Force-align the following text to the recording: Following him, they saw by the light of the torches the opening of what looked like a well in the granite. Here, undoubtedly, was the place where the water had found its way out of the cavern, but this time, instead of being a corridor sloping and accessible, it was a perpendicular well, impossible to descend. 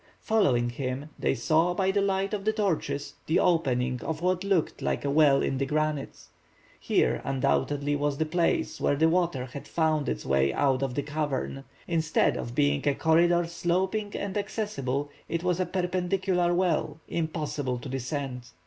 Following 0.21 0.71
him, 0.71 1.09
they 1.19 1.35
saw 1.35 1.75
by 1.75 1.91
the 1.91 2.01
light 2.01 2.33
of 2.33 2.43
the 2.43 2.51
torches 2.53 3.13
the 3.27 3.37
opening 3.37 4.01
of 4.03 4.19
what 4.19 4.43
looked 4.43 4.81
like 4.81 5.05
a 5.05 5.11
well 5.11 5.43
in 5.43 5.59
the 5.59 5.65
granite. 5.67 6.17
Here, 6.79 7.21
undoubtedly, 7.23 7.95
was 7.95 8.17
the 8.17 8.25
place 8.25 8.81
where 8.81 8.95
the 8.95 9.07
water 9.07 9.45
had 9.45 9.67
found 9.67 10.09
its 10.09 10.25
way 10.25 10.53
out 10.53 10.81
of 10.81 10.95
the 10.95 11.03
cavern, 11.03 11.49
but 11.53 11.53
this 11.57 11.61
time, 11.61 11.65
instead 11.87 12.37
of 12.37 12.55
being 12.55 12.87
a 12.87 12.95
corridor 12.95 13.45
sloping 13.45 14.15
and 14.15 14.39
accessible, 14.39 15.11
it 15.29 15.43
was 15.43 15.59
a 15.59 15.67
perpendicular 15.67 16.51
well, 16.51 16.99
impossible 17.07 17.77
to 17.77 17.87
descend. 17.87 18.49